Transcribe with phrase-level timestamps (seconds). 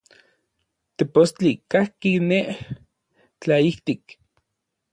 [0.97, 2.47] Tepostli kajki nej,
[3.39, 4.03] tlaijtik.